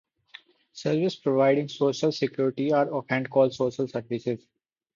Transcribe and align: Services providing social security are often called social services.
Services 0.73 1.15
providing 1.19 1.67
social 1.67 2.11
security 2.11 2.73
are 2.73 2.91
often 2.91 3.23
called 3.27 3.53
social 3.53 3.87
services. 3.87 4.47